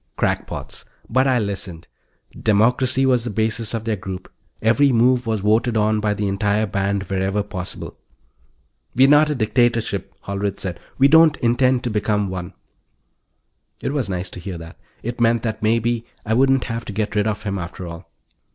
[0.17, 0.83] Crackpots.
[1.07, 1.87] But I listened.
[2.31, 6.65] Democracy was the basis of their group; every move was voted on by the entire
[6.65, 7.99] band, wherever possible.
[8.95, 10.79] "We're not a dictatorship," Hollerith said.
[10.97, 12.53] "We don't intend to become one."
[13.79, 17.15] It was nice to hear that; it meant that, maybe, I wouldn't have to get
[17.15, 18.09] rid of him after all.